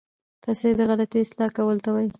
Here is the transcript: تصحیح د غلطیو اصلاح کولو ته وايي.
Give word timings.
تصحیح 0.43 0.73
د 0.77 0.81
غلطیو 0.89 1.23
اصلاح 1.25 1.49
کولو 1.57 1.81
ته 1.85 1.89
وايي. 1.93 2.09